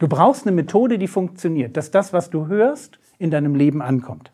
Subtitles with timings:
[0.00, 4.30] Du brauchst eine Methode, die funktioniert, dass das, was du hörst, in deinem Leben ankommt.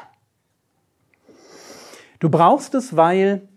[2.20, 3.48] Du brauchst es, weil,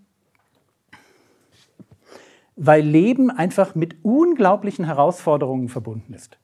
[2.55, 6.39] weil Leben einfach mit unglaublichen Herausforderungen verbunden ist.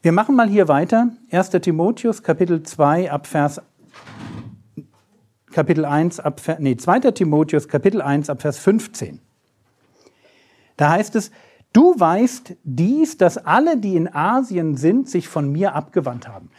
[0.00, 1.10] Wir machen mal hier weiter.
[1.30, 1.50] 1.
[1.50, 3.60] Timotheus, Kapitel 2, ab Vers
[5.52, 7.00] Kapitel 1 ab nee, 2.
[7.10, 9.20] Timotheus Kapitel 1 ab Vers 15.
[10.78, 11.30] Da heißt es,
[11.72, 16.50] Du weißt dies, dass alle, die in Asien sind, sich von mir abgewandt haben.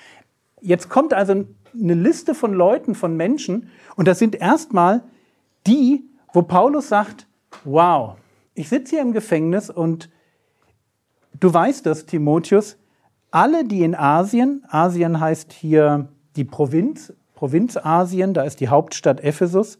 [0.61, 1.33] Jetzt kommt also
[1.73, 5.03] eine Liste von Leuten, von Menschen, und das sind erstmal
[5.67, 7.27] die, wo Paulus sagt,
[7.63, 8.15] wow,
[8.55, 10.09] ich sitze hier im Gefängnis und
[11.39, 12.77] du weißt das, Timotheus,
[13.31, 19.79] alle, die in Asien, Asien heißt hier die Provinz, Provinzasien, da ist die Hauptstadt Ephesus,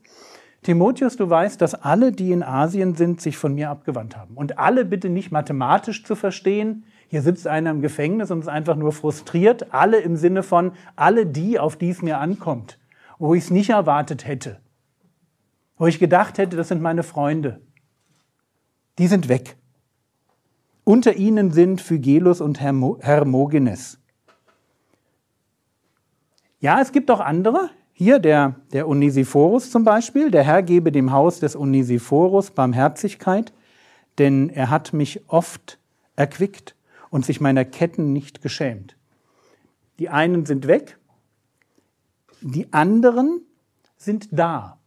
[0.63, 4.35] Timotheus, du weißt, dass alle, die in Asien sind, sich von mir abgewandt haben.
[4.35, 6.85] Und alle bitte nicht mathematisch zu verstehen.
[7.07, 9.73] Hier sitzt einer im Gefängnis und ist einfach nur frustriert.
[9.73, 12.79] Alle im Sinne von alle die, auf die es mir ankommt,
[13.19, 14.59] wo ich es nicht erwartet hätte,
[15.77, 17.61] wo ich gedacht hätte, das sind meine Freunde.
[18.97, 19.57] Die sind weg.
[20.83, 23.99] Unter ihnen sind Phygelus und Hermogenes.
[26.59, 30.31] Ja, es gibt auch andere, hier der, der Onesiphorus zum Beispiel.
[30.31, 33.53] Der Herr gebe dem Haus des Onesiphorus Barmherzigkeit,
[34.17, 35.77] denn er hat mich oft
[36.15, 36.75] erquickt
[37.09, 38.97] und sich meiner Ketten nicht geschämt.
[39.99, 40.97] Die einen sind weg,
[42.41, 43.41] die anderen
[43.95, 44.79] sind da.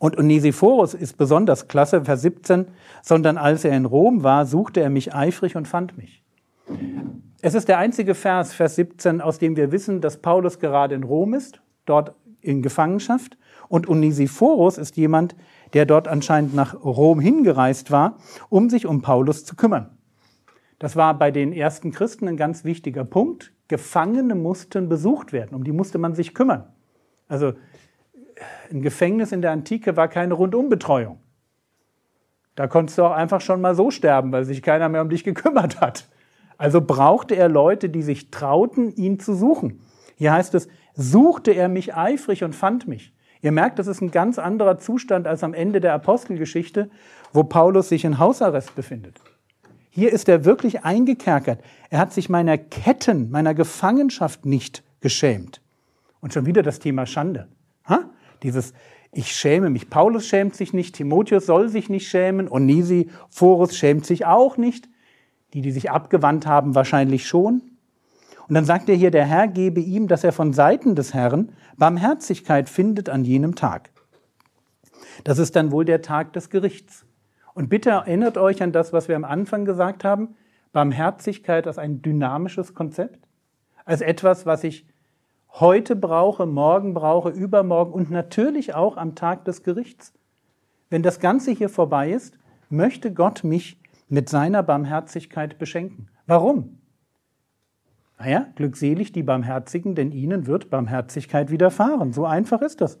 [0.00, 2.66] Und Onesiphorus ist besonders klasse, Vers 17,
[3.02, 6.22] sondern als er in Rom war, suchte er mich eifrig und fand mich.
[7.40, 11.04] Es ist der einzige Vers, Vers 17, aus dem wir wissen, dass Paulus gerade in
[11.04, 13.36] Rom ist dort in Gefangenschaft.
[13.68, 15.36] Und Onesiphorus ist jemand,
[15.74, 18.18] der dort anscheinend nach Rom hingereist war,
[18.48, 19.98] um sich um Paulus zu kümmern.
[20.78, 23.52] Das war bei den ersten Christen ein ganz wichtiger Punkt.
[23.66, 26.64] Gefangene mussten besucht werden, um die musste man sich kümmern.
[27.28, 27.52] Also
[28.70, 31.18] ein Gefängnis in der Antike war keine Rundumbetreuung.
[32.54, 35.24] Da konntest du auch einfach schon mal so sterben, weil sich keiner mehr um dich
[35.24, 36.08] gekümmert hat.
[36.56, 39.80] Also brauchte er Leute, die sich trauten, ihn zu suchen.
[40.18, 43.14] Hier heißt es, suchte er mich eifrig und fand mich.
[43.40, 46.90] Ihr merkt, das ist ein ganz anderer Zustand als am Ende der Apostelgeschichte,
[47.32, 49.20] wo Paulus sich in Hausarrest befindet.
[49.90, 51.62] Hier ist er wirklich eingekerkert.
[51.88, 55.60] Er hat sich meiner Ketten, meiner Gefangenschaft nicht geschämt.
[56.20, 57.46] Und schon wieder das Thema Schande.
[57.88, 58.10] Ha?
[58.42, 58.74] Dieses,
[59.12, 59.88] ich schäme mich.
[59.88, 64.88] Paulus schämt sich nicht, Timotheus soll sich nicht schämen, Onesiphorus schämt sich auch nicht.
[65.54, 67.62] Die, die sich abgewandt haben, wahrscheinlich schon.
[68.48, 71.52] Und dann sagt er hier, der Herr gebe ihm, dass er von Seiten des Herrn
[71.76, 73.90] Barmherzigkeit findet an jenem Tag.
[75.24, 77.04] Das ist dann wohl der Tag des Gerichts.
[77.54, 80.36] Und bitte erinnert euch an das, was wir am Anfang gesagt haben.
[80.72, 83.26] Barmherzigkeit als ein dynamisches Konzept,
[83.84, 84.86] als etwas, was ich
[85.52, 90.12] heute brauche, morgen brauche, übermorgen und natürlich auch am Tag des Gerichts.
[90.88, 92.38] Wenn das Ganze hier vorbei ist,
[92.70, 96.08] möchte Gott mich mit seiner Barmherzigkeit beschenken.
[96.26, 96.78] Warum?
[98.18, 102.12] Naja, glückselig die Barmherzigen, denn ihnen wird Barmherzigkeit widerfahren.
[102.12, 102.98] So einfach ist das.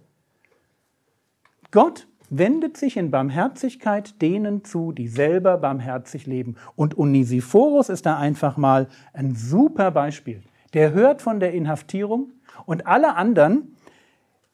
[1.70, 6.56] Gott wendet sich in Barmherzigkeit denen zu, die selber barmherzig leben.
[6.76, 10.42] Und Onesiphorus ist da einfach mal ein super Beispiel.
[10.74, 12.32] Der hört von der Inhaftierung
[12.66, 13.74] und alle anderen,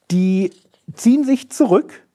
[0.09, 0.51] die
[0.93, 2.07] ziehen sich zurück.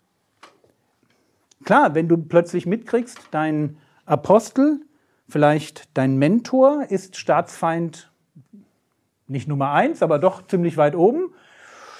[1.64, 4.80] Klar, wenn du plötzlich mitkriegst, dein Apostel,
[5.28, 8.09] vielleicht dein Mentor ist Staatsfeind
[9.30, 11.32] nicht Nummer eins, aber doch ziemlich weit oben,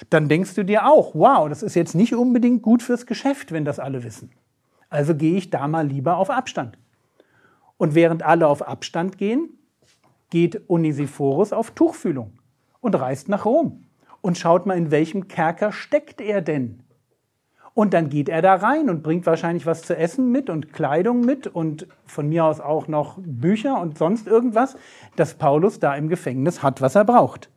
[0.09, 3.65] dann denkst du dir auch, wow, das ist jetzt nicht unbedingt gut fürs Geschäft, wenn
[3.65, 4.31] das alle wissen.
[4.89, 6.79] Also gehe ich da mal lieber auf Abstand.
[7.77, 9.51] Und während alle auf Abstand gehen,
[10.31, 12.33] geht Onesiphorus auf Tuchfühlung
[12.81, 13.85] und reist nach Rom
[14.21, 16.83] und schaut mal, in welchem Kerker steckt er denn?
[17.75, 21.21] Und dann geht er da rein und bringt wahrscheinlich was zu essen mit und Kleidung
[21.21, 24.77] mit und von mir aus auch noch Bücher und sonst irgendwas,
[25.17, 27.49] dass Paulus da im Gefängnis hat, was er braucht.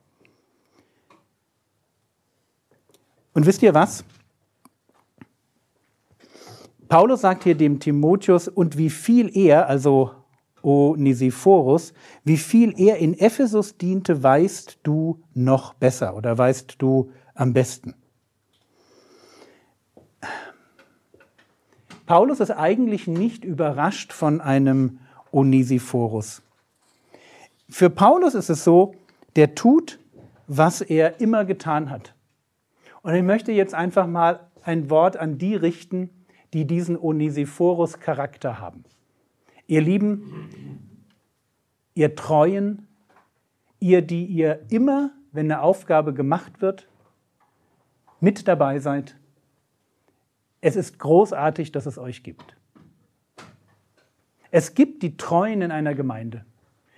[3.34, 4.06] Und wisst ihr was?
[6.88, 10.12] Paulus sagt hier dem Timotheus, und wie viel er, also
[10.62, 11.94] Onesiphorus,
[12.24, 17.96] wie viel er in Ephesus diente, weißt du noch besser oder weißt du am besten.
[22.06, 25.00] Paulus ist eigentlich nicht überrascht von einem
[25.32, 26.42] Onesiphorus.
[27.70, 28.96] Für Paulus ist es so,
[29.36, 30.00] der tut,
[30.48, 32.14] was er immer getan hat.
[33.02, 36.10] Und ich möchte jetzt einfach mal ein Wort an die richten,
[36.54, 38.84] die diesen Onesiphorus-Charakter haben.
[39.68, 40.50] Ihr Lieben,
[41.96, 42.88] ihr Treuen,
[43.80, 46.88] ihr, die ihr immer, wenn eine Aufgabe gemacht wird,
[48.20, 49.16] mit dabei seid.
[50.66, 52.56] Es ist großartig, dass es euch gibt.
[54.50, 56.46] Es gibt die Treuen in einer Gemeinde.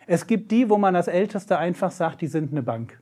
[0.05, 3.01] Es gibt die, wo man als Ältester einfach sagt, die sind eine Bank.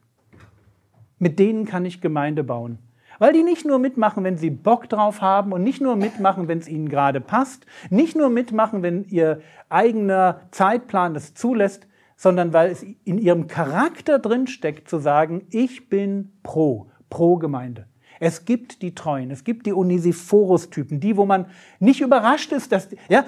[1.19, 2.79] Mit denen kann ich Gemeinde bauen.
[3.19, 6.59] Weil die nicht nur mitmachen, wenn sie Bock drauf haben und nicht nur mitmachen, wenn
[6.59, 12.71] es ihnen gerade passt, nicht nur mitmachen, wenn ihr eigener Zeitplan es zulässt, sondern weil
[12.71, 17.85] es in ihrem Charakter drin steckt, zu sagen, ich bin pro, pro Gemeinde.
[18.25, 21.47] Es gibt die Treuen, es gibt die Onesiphorus-Typen, die, wo man
[21.81, 23.25] nicht überrascht ist, dass, ja,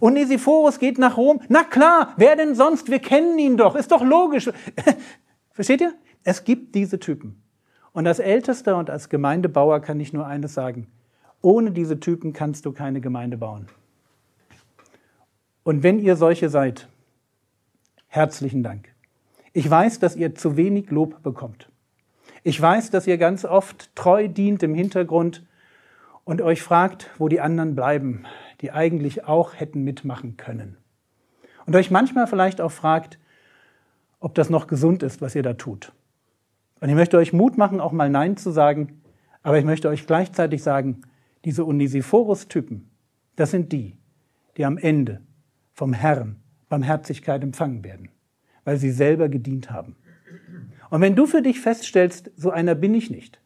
[0.00, 1.42] Onesiphorus geht nach Rom.
[1.50, 2.90] Na klar, wer denn sonst?
[2.90, 4.50] Wir kennen ihn doch, ist doch logisch.
[5.52, 5.92] Versteht ihr?
[6.24, 7.42] Es gibt diese Typen.
[7.92, 10.86] Und als Ältester und als Gemeindebauer kann ich nur eines sagen.
[11.42, 13.66] Ohne diese Typen kannst du keine Gemeinde bauen.
[15.62, 16.88] Und wenn ihr solche seid,
[18.06, 18.94] herzlichen Dank.
[19.52, 21.68] Ich weiß, dass ihr zu wenig Lob bekommt.
[22.48, 25.44] Ich weiß, dass ihr ganz oft treu dient im Hintergrund
[26.24, 28.24] und euch fragt, wo die anderen bleiben,
[28.62, 30.78] die eigentlich auch hätten mitmachen können.
[31.66, 33.18] Und euch manchmal vielleicht auch fragt,
[34.18, 35.92] ob das noch gesund ist, was ihr da tut.
[36.80, 39.02] Und ich möchte euch Mut machen, auch mal Nein zu sagen,
[39.42, 41.02] aber ich möchte euch gleichzeitig sagen,
[41.44, 42.88] diese Onesiphorus-Typen,
[43.36, 43.98] das sind die,
[44.56, 45.20] die am Ende
[45.74, 46.36] vom Herrn
[46.70, 48.08] Barmherzigkeit empfangen werden,
[48.64, 49.96] weil sie selber gedient haben.
[50.90, 53.40] Und wenn du für dich feststellst, so einer bin ich nicht,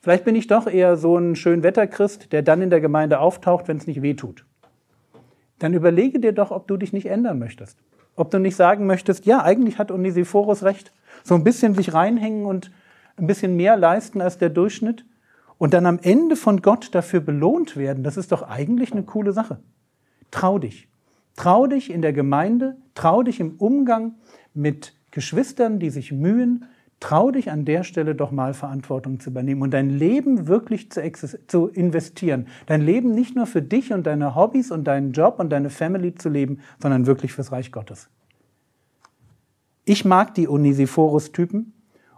[0.00, 3.76] vielleicht bin ich doch eher so ein Schönwetterchrist, der dann in der Gemeinde auftaucht, wenn
[3.76, 4.44] es nicht weh tut,
[5.58, 7.78] dann überlege dir doch, ob du dich nicht ändern möchtest.
[8.16, 10.92] Ob du nicht sagen möchtest, ja, eigentlich hat Onesiphorus recht
[11.22, 12.70] so ein bisschen sich reinhängen und
[13.16, 15.04] ein bisschen mehr leisten als der Durchschnitt
[15.58, 19.32] und dann am Ende von Gott dafür belohnt werden, das ist doch eigentlich eine coole
[19.32, 19.60] Sache.
[20.30, 20.88] Trau dich.
[21.36, 24.14] Trau dich in der Gemeinde, trau dich im Umgang
[24.54, 26.66] mit Geschwistern, die sich mühen,
[26.98, 31.02] trau dich an der Stelle doch mal Verantwortung zu übernehmen und dein Leben wirklich zu,
[31.46, 32.46] zu, investieren.
[32.66, 36.14] Dein Leben nicht nur für dich und deine Hobbys und deinen Job und deine Family
[36.14, 38.08] zu leben, sondern wirklich fürs Reich Gottes.
[39.84, 41.72] Ich mag die Onesiphorus-Typen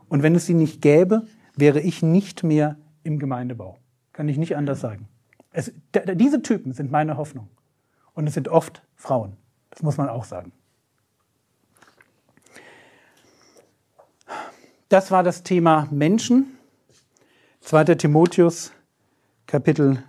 [0.08, 1.26] und wenn es sie nicht gäbe,
[1.56, 3.78] wäre ich nicht mehr im Gemeindebau.
[4.12, 5.08] Kann ich nicht anders sagen.
[5.50, 5.72] Es,
[6.14, 7.48] diese Typen sind meine Hoffnung.
[8.12, 9.36] Und es sind oft Frauen.
[9.70, 10.52] Das muss man auch sagen.
[14.90, 16.58] Das war das Thema Menschen.
[17.62, 17.84] 2.
[17.94, 18.70] Timotheus,
[19.46, 20.02] Kapitel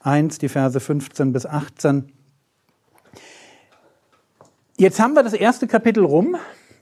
[0.00, 2.12] 1, die Verse 15 bis 18.
[4.76, 6.36] Jetzt haben wir das erste Kapitel rum.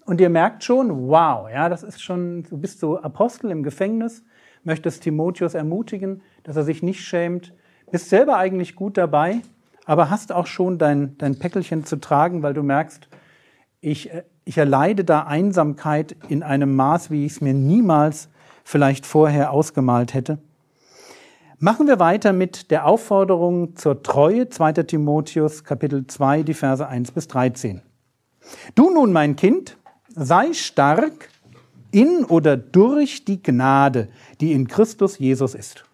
[0.05, 4.23] Und ihr merkt schon, wow, ja, das ist schon, du bist so Apostel im Gefängnis,
[4.63, 7.55] möchtest Timotheus ermutigen, dass er sich nicht schämt,
[7.91, 9.41] bist selber eigentlich gut dabei,
[9.87, 13.09] aber hast auch schon dein, dein Päckelchen zu tragen, weil du merkst,
[13.81, 14.11] ich,
[14.45, 18.29] ich erleide da Einsamkeit in einem Maß, wie ich es mir niemals
[18.65, 20.39] vielleicht vorher ausgemalt hätte.
[21.59, 24.73] Machen wir weiter mit der Aufforderung zur Treue, 2.
[24.85, 27.83] Timotheus, Kapitel 2, die Verse 1 bis 13.
[28.75, 29.77] Du nun, mein Kind,
[30.09, 31.29] sei stark
[31.91, 34.09] in oder durch die Gnade,
[34.41, 35.85] die in Christus Jesus ist.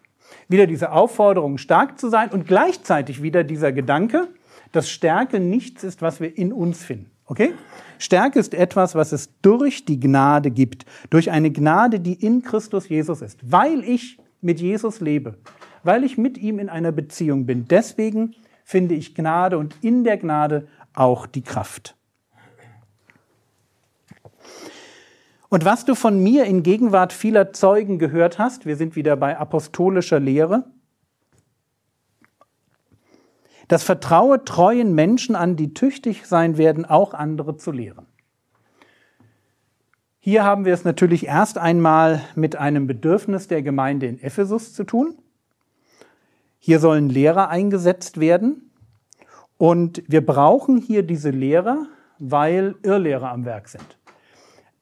[0.47, 4.29] Wieder diese Aufforderung, stark zu sein und gleichzeitig wieder dieser Gedanke,
[4.71, 7.11] dass Stärke nichts ist, was wir in uns finden.
[7.25, 7.53] Okay?
[7.99, 12.89] Stärke ist etwas, was es durch die Gnade gibt, durch eine Gnade, die in Christus
[12.89, 15.37] Jesus ist, weil ich mit Jesus lebe,
[15.83, 17.67] weil ich mit ihm in einer Beziehung bin.
[17.67, 21.95] Deswegen finde ich Gnade und in der Gnade auch die Kraft.
[25.49, 29.37] Und was du von mir in Gegenwart vieler Zeugen gehört hast, wir sind wieder bei
[29.37, 30.65] apostolischer Lehre,
[33.67, 38.05] das vertraue treuen Menschen an, die tüchtig sein werden, auch andere zu lehren.
[40.19, 44.83] Hier haben wir es natürlich erst einmal mit einem Bedürfnis der Gemeinde in Ephesus zu
[44.83, 45.15] tun.
[46.59, 48.71] Hier sollen Lehrer eingesetzt werden.
[49.57, 51.87] Und wir brauchen hier diese Lehrer,
[52.19, 53.97] weil Irrlehrer am Werk sind.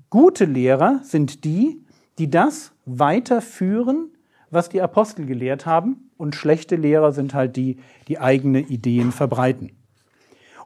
[0.10, 1.86] Gute Lehrer sind die,
[2.18, 4.10] die das weiterführen,
[4.50, 6.05] was die Apostel gelehrt haben.
[6.18, 9.72] Und schlechte Lehrer sind halt die, die eigene Ideen verbreiten.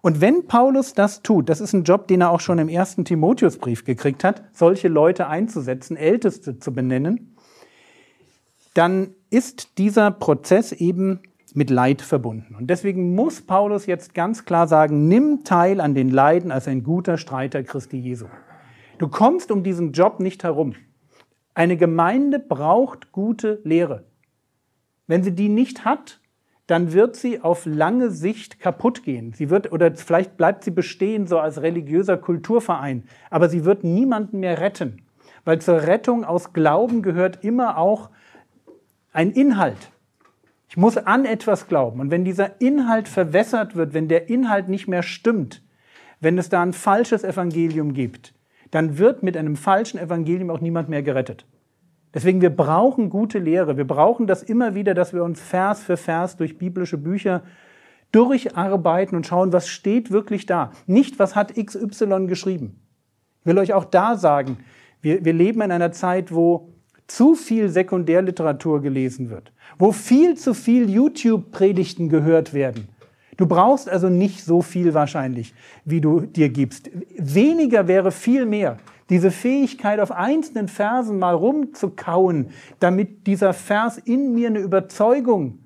[0.01, 3.03] Und wenn Paulus das tut, das ist ein Job, den er auch schon im ersten
[3.03, 7.35] Timotheusbrief gekriegt hat, solche Leute einzusetzen, Älteste zu benennen,
[8.73, 11.19] dann ist dieser Prozess eben
[11.53, 12.55] mit Leid verbunden.
[12.55, 16.83] Und deswegen muss Paulus jetzt ganz klar sagen, nimm teil an den Leiden als ein
[16.83, 18.27] guter Streiter Christi Jesu.
[18.99, 20.75] Du kommst um diesen Job nicht herum.
[21.55, 24.05] Eine Gemeinde braucht gute Lehre.
[25.09, 26.19] Wenn sie die nicht hat,
[26.67, 29.33] dann wird sie auf lange Sicht kaputt gehen.
[29.33, 34.39] Sie wird, oder vielleicht bleibt sie bestehen so als religiöser Kulturverein, aber sie wird niemanden
[34.39, 35.01] mehr retten.
[35.45, 38.11] Weil zur Rettung aus Glauben gehört immer auch
[39.11, 39.89] ein Inhalt.
[40.69, 42.01] Ich muss an etwas glauben.
[42.01, 45.63] Und wenn dieser Inhalt verwässert wird, wenn der Inhalt nicht mehr stimmt,
[46.19, 48.35] wenn es da ein falsches Evangelium gibt,
[48.69, 51.47] dann wird mit einem falschen Evangelium auch niemand mehr gerettet.
[52.13, 53.77] Deswegen, wir brauchen gute Lehre.
[53.77, 57.43] Wir brauchen das immer wieder, dass wir uns Vers für Vers durch biblische Bücher
[58.11, 60.71] durcharbeiten und schauen, was steht wirklich da.
[60.87, 62.81] Nicht, was hat XY geschrieben.
[63.41, 64.57] Ich will euch auch da sagen,
[65.01, 66.73] wir, wir leben in einer Zeit, wo
[67.07, 72.87] zu viel Sekundärliteratur gelesen wird, wo viel zu viel YouTube-Predigten gehört werden.
[73.37, 75.53] Du brauchst also nicht so viel wahrscheinlich,
[75.85, 76.89] wie du dir gibst.
[77.17, 78.77] Weniger wäre viel mehr.
[79.09, 85.59] Diese Fähigkeit, auf einzelnen Versen mal rumzukauen, damit dieser Vers in mir eine Überzeugung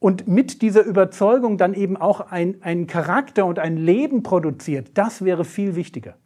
[0.00, 5.24] und mit dieser Überzeugung dann eben auch ein, einen Charakter und ein Leben produziert, das
[5.24, 6.16] wäre viel wichtiger.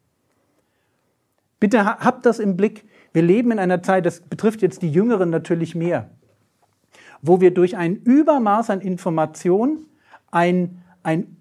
[1.61, 2.85] Bitte habt das im Blick.
[3.13, 6.11] Wir leben in einer Zeit, das betrifft jetzt die Jüngeren natürlich mehr,
[7.21, 9.87] wo wir durch ein Übermaß an Information
[10.31, 11.37] ein, ein,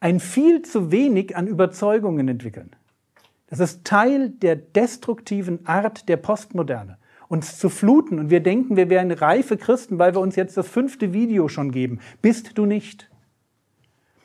[0.00, 2.74] ein viel zu wenig an Überzeugungen entwickeln.
[3.50, 8.88] Das ist Teil der destruktiven Art der Postmoderne, uns zu fluten und wir denken, wir
[8.88, 11.98] wären reife Christen, weil wir uns jetzt das fünfte Video schon geben.
[12.22, 13.10] Bist du nicht?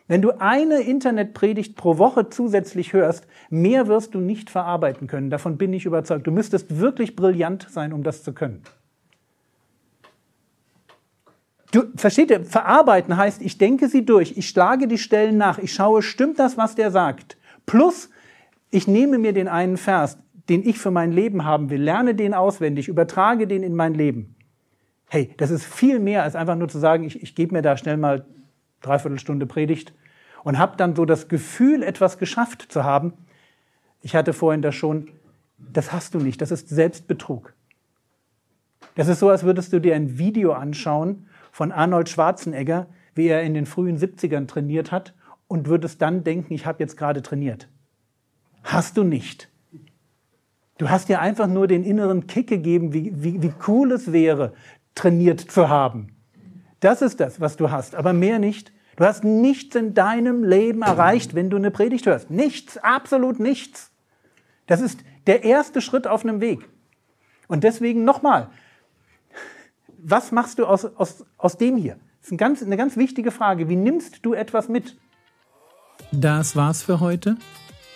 [0.07, 5.31] Wenn du eine Internetpredigt pro Woche zusätzlich hörst, mehr wirst du nicht verarbeiten können.
[5.31, 6.27] Davon bin ich überzeugt.
[6.27, 8.61] Du müsstest wirklich brillant sein, um das zu können.
[11.71, 12.45] Du, versteht ihr?
[12.45, 16.55] Verarbeiten heißt, ich denke sie durch, ich schlage die Stellen nach, ich schaue, stimmt das,
[16.55, 17.37] was der sagt?
[17.65, 18.09] Plus,
[18.75, 20.17] ich nehme mir den einen Vers,
[20.49, 24.35] den ich für mein Leben haben will, lerne den auswendig, übertrage den in mein Leben.
[25.07, 27.77] Hey, das ist viel mehr als einfach nur zu sagen, ich, ich gebe mir da
[27.77, 28.25] schnell mal
[28.81, 29.93] dreiviertel Stunde Predigt
[30.43, 33.13] und habe dann so das Gefühl, etwas geschafft zu haben.
[34.01, 35.07] Ich hatte vorhin das schon,
[35.57, 37.53] das hast du nicht, das ist Selbstbetrug.
[38.95, 43.41] Das ist so, als würdest du dir ein Video anschauen von Arnold Schwarzenegger, wie er
[43.41, 45.13] in den frühen 70ern trainiert hat
[45.47, 47.69] und würdest dann denken, ich habe jetzt gerade trainiert.
[48.65, 49.47] Hast du nicht.
[50.79, 54.53] Du hast dir einfach nur den inneren Kick gegeben, wie, wie, wie cool es wäre,
[54.95, 56.07] trainiert zu haben.
[56.79, 58.73] Das ist das, was du hast, aber mehr nicht.
[58.97, 62.31] Du hast nichts in deinem Leben erreicht, wenn du eine Predigt hörst.
[62.31, 63.91] Nichts, absolut nichts.
[64.65, 66.67] Das ist der erste Schritt auf einem Weg.
[67.47, 68.49] Und deswegen nochmal,
[69.99, 71.97] was machst du aus, aus, aus dem hier?
[72.19, 73.69] Das ist eine ganz, eine ganz wichtige Frage.
[73.69, 74.97] Wie nimmst du etwas mit?
[76.11, 77.37] Das war's für heute.